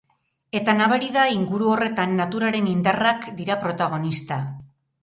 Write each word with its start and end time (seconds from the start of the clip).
Eta 0.59 0.73
nabari 0.79 1.09
da, 1.17 1.25
inguru 1.35 1.69
horretan, 1.75 2.17
naturaren 2.23 2.73
indarrak 2.73 3.33
dira 3.43 3.63
protagonista. 3.67 4.43